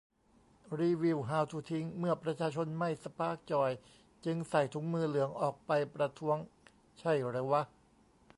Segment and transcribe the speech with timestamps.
[0.79, 3.71] รีวิว ฮาวทูทิ้ง: เมื่อประชาชนไม่ สปาร์คจอย
[4.25, 6.37] จึงใส่ถุงมือเหลืองออกไปประท้วง
[6.99, 7.61] ใช่เหรอวะ